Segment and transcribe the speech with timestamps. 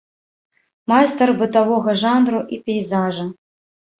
[0.91, 3.25] Майстар бытавога жанру і пейзажа.